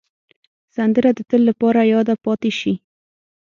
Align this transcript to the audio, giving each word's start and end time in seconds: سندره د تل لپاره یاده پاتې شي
سندره 0.75 1.09
د 1.17 1.19
تل 1.29 1.41
لپاره 1.49 1.81
یاده 1.93 2.15
پاتې 2.25 2.51
شي 2.59 2.73